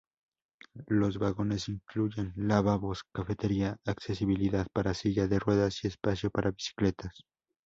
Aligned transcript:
Los 0.87 1.19
vagones 1.19 1.69
incluyen 1.69 2.33
lavabos, 2.35 3.03
cafetería, 3.13 3.77
accesibilidad 3.85 4.65
para 4.73 4.95
silla 4.95 5.27
de 5.27 5.37
ruedas 5.37 5.83
y 5.83 5.89
espacio 5.89 6.31
para 6.31 6.49
bicicletas. 6.49 7.21